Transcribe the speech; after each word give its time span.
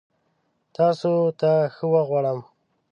تاسو 0.75 1.11
ته 1.39 1.51
ښه 1.75 1.85
وخت 1.93 2.07
غوړم! 2.09 2.39